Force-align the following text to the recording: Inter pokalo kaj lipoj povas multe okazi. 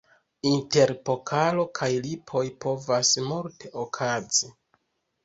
Inter 0.51 0.93
pokalo 1.09 1.65
kaj 1.79 1.89
lipoj 2.05 2.41
povas 2.65 3.13
multe 3.27 3.71
okazi. 3.85 4.51